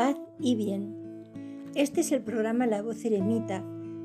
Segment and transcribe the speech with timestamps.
[0.00, 0.96] paz y bien.
[1.74, 3.62] Este es el programa La Voz Eremita,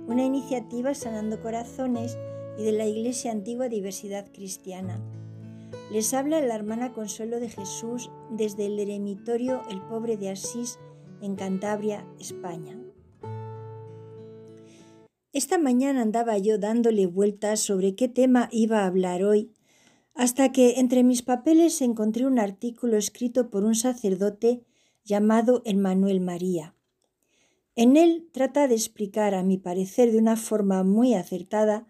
[0.08, 2.18] una iniciativa Sanando Corazones
[2.60, 5.00] y de la Iglesia Antigua Diversidad Cristiana.
[5.94, 10.79] Les habla la hermana Consuelo de Jesús desde el eremitorio El Pobre de Asís
[11.21, 12.77] en Cantabria, España.
[15.32, 19.54] Esta mañana andaba yo dándole vueltas sobre qué tema iba a hablar hoy,
[20.14, 24.66] hasta que entre mis papeles encontré un artículo escrito por un sacerdote
[25.06, 26.76] llamado Emmanuel María.
[27.76, 31.88] En él trata de explicar, a mi parecer de una forma muy acertada,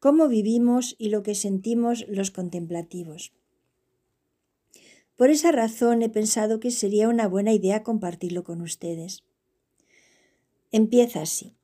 [0.00, 3.32] cómo vivimos y lo que sentimos los contemplativos.
[5.16, 9.22] Por esa razón he pensado que sería una buena idea compartirlo con ustedes.
[10.72, 11.54] Empieza así.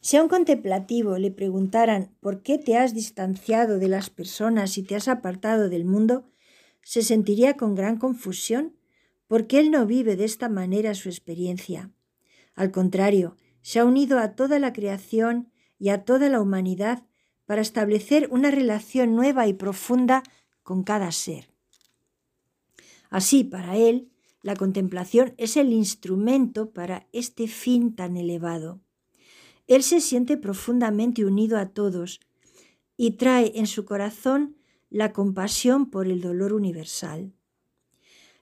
[0.00, 4.82] Si a un contemplativo le preguntaran por qué te has distanciado de las personas y
[4.82, 6.24] te has apartado del mundo,
[6.82, 8.74] se sentiría con gran confusión
[9.26, 11.90] porque él no vive de esta manera su experiencia.
[12.54, 17.04] Al contrario, se ha unido a toda la creación y a toda la humanidad
[17.46, 20.22] para establecer una relación nueva y profunda
[20.62, 21.50] con cada ser.
[23.10, 24.10] Así, para él,
[24.42, 28.80] la contemplación es el instrumento para este fin tan elevado.
[29.66, 32.20] Él se siente profundamente unido a todos
[32.96, 34.56] y trae en su corazón
[34.90, 37.32] la compasión por el dolor universal.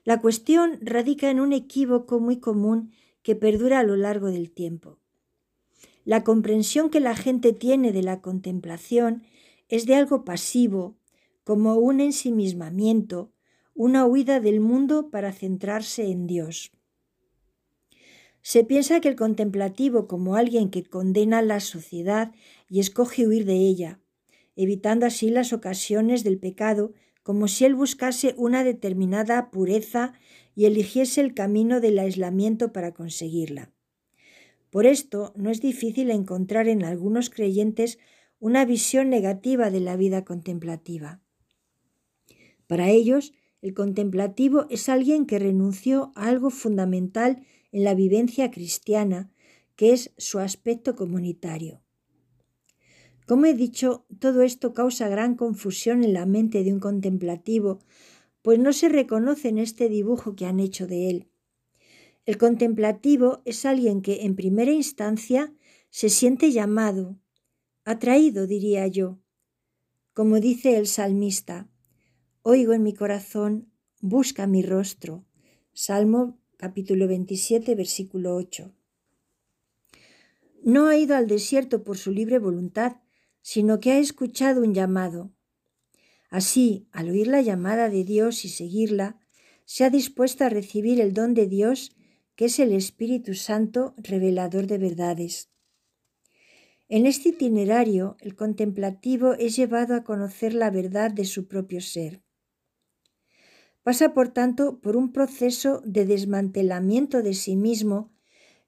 [0.03, 4.99] La cuestión radica en un equívoco muy común que perdura a lo largo del tiempo.
[6.03, 9.23] La comprensión que la gente tiene de la contemplación
[9.69, 10.97] es de algo pasivo,
[11.45, 13.31] como un ensimismamiento,
[13.73, 16.71] una huida del mundo para centrarse en Dios.
[18.41, 22.33] Se piensa que el contemplativo como alguien que condena la sociedad
[22.67, 24.01] y escoge huir de ella,
[24.57, 26.91] evitando así las ocasiones del pecado
[27.23, 30.13] como si él buscase una determinada pureza
[30.55, 33.71] y eligiese el camino del aislamiento para conseguirla.
[34.69, 37.99] Por esto no es difícil encontrar en algunos creyentes
[38.39, 41.21] una visión negativa de la vida contemplativa.
[42.67, 49.31] Para ellos, el contemplativo es alguien que renunció a algo fundamental en la vivencia cristiana,
[49.75, 51.82] que es su aspecto comunitario.
[53.27, 57.79] Como he dicho, todo esto causa gran confusión en la mente de un contemplativo,
[58.41, 61.27] pues no se reconoce en este dibujo que han hecho de él.
[62.25, 65.53] El contemplativo es alguien que en primera instancia
[65.89, 67.19] se siente llamado,
[67.85, 69.19] atraído, diría yo.
[70.13, 71.69] Como dice el salmista,
[72.41, 75.25] oigo en mi corazón, busca mi rostro.
[75.73, 78.73] Salmo capítulo 27, versículo 8.
[80.63, 82.97] No ha ido al desierto por su libre voluntad,
[83.43, 85.31] sino que ha escuchado un llamado.
[86.29, 89.19] Así, al oír la llamada de Dios y seguirla,
[89.65, 91.95] se ha dispuesto a recibir el don de Dios,
[92.35, 95.51] que es el Espíritu Santo, revelador de verdades.
[96.89, 102.23] En este itinerario, el contemplativo es llevado a conocer la verdad de su propio ser.
[103.83, 108.13] Pasa, por tanto, por un proceso de desmantelamiento de sí mismo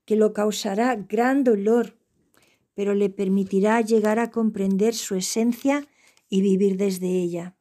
[0.03, 1.97] que lo causará gran dolor
[2.75, 5.87] pero le permitirá llegar a comprender su esencia
[6.29, 7.55] y vivir desde ella.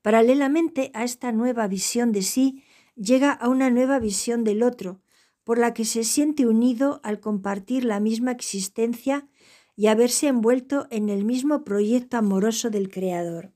[0.00, 2.64] Paralelamente a esta nueva visión de sí,
[2.96, 5.00] llega a una nueva visión del otro,
[5.44, 9.28] por la que se siente unido al compartir la misma existencia
[9.76, 13.52] y haberse envuelto en el mismo proyecto amoroso del Creador.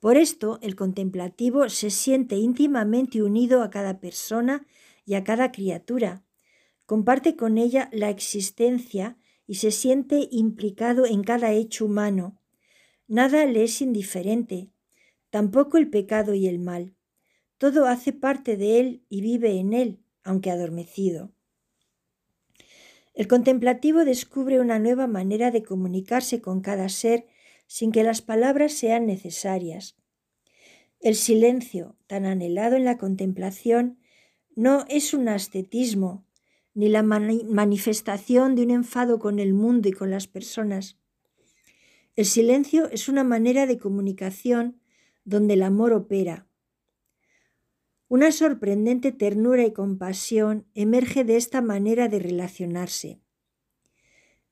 [0.00, 4.66] Por esto, el contemplativo se siente íntimamente unido a cada persona
[5.04, 6.22] y a cada criatura,
[6.88, 12.40] comparte con ella la existencia y se siente implicado en cada hecho humano.
[13.06, 14.70] Nada le es indiferente,
[15.28, 16.94] tampoco el pecado y el mal.
[17.58, 21.30] Todo hace parte de él y vive en él, aunque adormecido.
[23.12, 27.26] El contemplativo descubre una nueva manera de comunicarse con cada ser
[27.66, 29.98] sin que las palabras sean necesarias.
[31.00, 33.98] El silencio, tan anhelado en la contemplación,
[34.56, 36.24] no es un ascetismo,
[36.78, 40.96] ni la manifestación de un enfado con el mundo y con las personas.
[42.14, 44.80] El silencio es una manera de comunicación
[45.24, 46.46] donde el amor opera.
[48.06, 53.20] Una sorprendente ternura y compasión emerge de esta manera de relacionarse.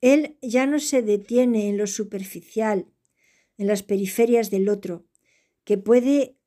[0.01, 2.89] Él ya no se detiene en lo superficial,
[3.57, 5.07] en las periferias del otro,
[5.63, 6.41] que puede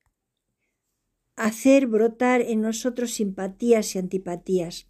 [1.37, 4.89] hacer brotar en nosotros simpatías y antipatías.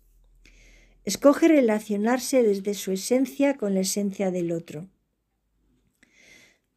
[1.09, 4.91] Escoge relacionarse desde su esencia con la esencia del otro.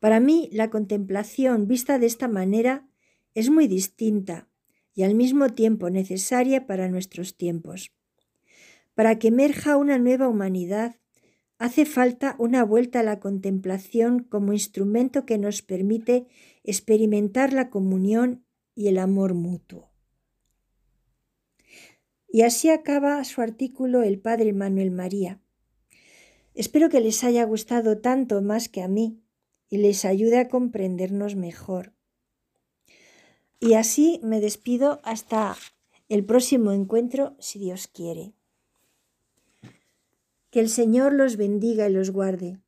[0.00, 2.88] Para mí, la contemplación vista de esta manera
[3.34, 4.48] es muy distinta
[4.94, 7.92] y al mismo tiempo necesaria para nuestros tiempos.
[8.94, 10.96] Para que emerja una nueva humanidad,
[11.58, 16.26] hace falta una vuelta a la contemplación como instrumento que nos permite
[16.64, 19.91] experimentar la comunión y el amor mutuo.
[22.34, 25.38] Y así acaba su artículo el padre Manuel María.
[26.54, 29.20] Espero que les haya gustado tanto más que a mí
[29.68, 31.92] y les ayude a comprendernos mejor.
[33.60, 35.56] Y así me despido hasta
[36.08, 38.32] el próximo encuentro, si Dios quiere.
[40.50, 42.58] Que el Señor los bendiga y los guarde,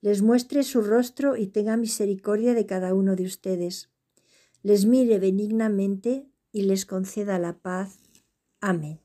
[0.00, 3.90] les muestre su rostro y tenga misericordia de cada uno de ustedes,
[4.62, 7.98] les mire benignamente y les conceda la paz.
[8.60, 9.00] Amén.